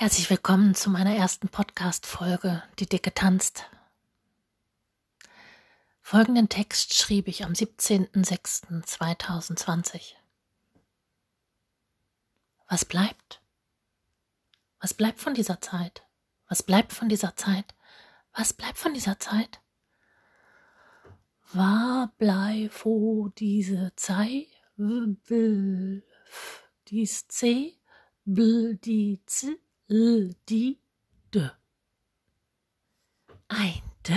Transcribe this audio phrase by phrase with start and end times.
[0.00, 3.64] Herzlich willkommen zu meiner ersten Podcast-Folge Die Dicke tanzt.
[6.00, 10.14] Folgenden Text schrieb ich am 17.06.2020.
[12.68, 13.42] Was bleibt?
[14.78, 16.04] Was bleibt von dieser Zeit?
[16.48, 17.74] Was bleibt von dieser Zeit?
[18.32, 19.60] Was bleibt von dieser Zeit?
[21.52, 24.46] War blei vor diese Zeit?
[26.86, 27.76] Dies C,
[28.24, 30.80] bl die Z l, die,
[31.34, 31.50] d.
[33.48, 34.14] Ein d?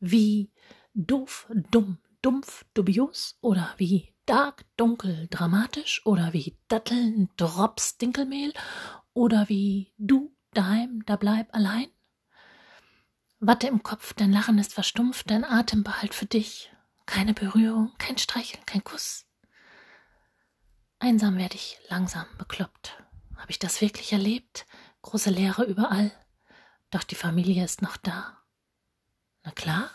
[0.00, 0.50] Wie
[0.94, 8.52] doof, dumm, dumpf, dubios oder wie dark, dunkel, dramatisch oder wie Datteln, Drops, Dinkelmehl
[9.12, 11.88] oder wie du, daheim, da bleib allein?
[13.38, 16.72] Watte im Kopf, dein Lachen ist verstumpft, dein Atem behalt für dich.
[17.06, 19.26] Keine Berührung, kein Streicheln, kein Kuss.
[20.98, 23.03] Einsam werde ich langsam bekloppt.
[23.44, 24.64] Habe ich das wirklich erlebt?
[25.02, 26.10] Große Leere überall.
[26.88, 28.38] Doch die Familie ist noch da.
[29.42, 29.90] Na klar.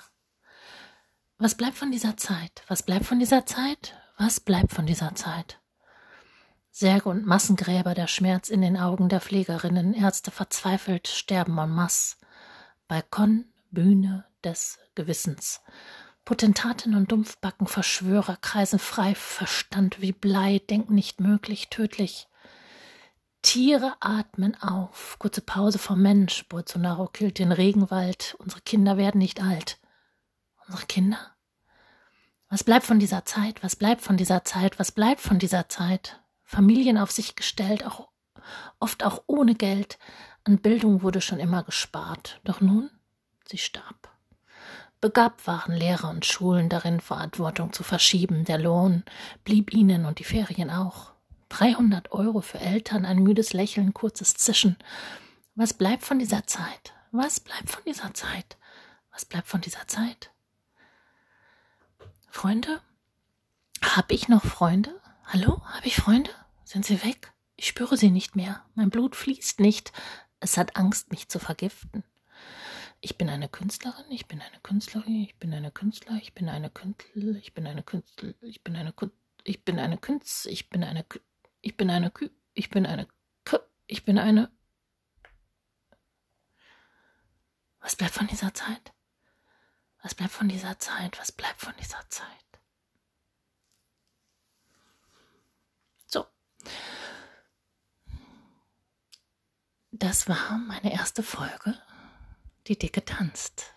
[1.40, 2.62] Was bleibt von dieser Zeit?
[2.68, 3.96] Was bleibt von dieser Zeit?
[4.20, 5.60] Was bleibt von dieser Zeit?
[6.70, 12.18] Särge und Massengräber, der Schmerz in den Augen der Pflegerinnen, Ärzte verzweifelt sterben en masse.
[12.88, 15.62] Balkon, Bühne des Gewissens.
[16.24, 22.29] Potentaten und Dumpfbacken, Verschwörer kreisen frei, Verstand wie Blei, denken nicht möglich, tödlich.
[23.42, 25.18] Tiere atmen auf.
[25.20, 26.48] Kurze Pause vom Mensch.
[26.50, 28.36] Bolsonaro killt den Regenwald.
[28.40, 29.80] Unsere Kinder werden nicht alt.
[30.68, 31.20] Unsere Kinder?
[32.50, 33.64] Was bleibt von dieser Zeit?
[33.64, 34.80] Was bleibt von dieser Zeit?
[34.80, 36.20] Was bleibt von dieser Zeit?
[36.44, 38.10] Familien auf sich gestellt, auch
[38.80, 40.00] oft auch ohne Geld.
[40.44, 42.42] An Bildung wurde schon immer gespart.
[42.44, 42.90] Doch nun,
[43.48, 44.10] sie starb.
[45.00, 48.44] Begabt waren Lehrer und Schulen darin, Verantwortung zu verschieben.
[48.44, 49.04] Der Lohn
[49.44, 51.14] blieb ihnen und die Ferien auch.
[51.50, 54.78] 300 Euro für Eltern, ein müdes Lächeln, kurzes Zischen.
[55.56, 56.94] Was bleibt von dieser Zeit?
[57.12, 58.58] Was bleibt von dieser Zeit?
[59.12, 60.32] Was bleibt von dieser Zeit?
[62.30, 62.82] Freunde?
[63.82, 65.02] Hab ich noch Freunde?
[65.26, 65.62] Hallo?
[65.66, 66.32] Hab ich Freunde?
[66.64, 67.34] Sind sie weg?
[67.56, 68.64] Ich spüre sie nicht mehr.
[68.76, 69.92] Mein Blut fließt nicht.
[70.40, 72.04] Es hat Angst, mich zu vergiften.
[73.02, 76.70] Ich bin eine Künstlerin, ich bin eine Künstlerin, ich bin eine Künstler, ich bin eine
[76.70, 80.70] Künstler, ich bin eine Künstler, ich bin eine Künstler, ich bin eine Künstler, ich bin
[80.70, 80.70] eine Künstler.
[80.70, 81.06] Ich bin eine
[81.62, 82.30] Kü.
[82.54, 83.08] Ich bin eine
[83.46, 83.60] Kü.
[83.88, 84.52] Ich bin eine.
[87.82, 88.94] Was bleibt von dieser Zeit?
[90.02, 91.20] Was bleibt von dieser Zeit?
[91.20, 92.28] Was bleibt von dieser Zeit?
[96.06, 96.26] So.
[99.92, 101.82] Das war meine erste Folge.
[102.68, 103.74] Die Dicke tanzt.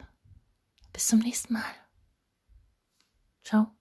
[0.92, 1.74] Bis zum nächsten Mal.
[3.42, 3.74] Ciao.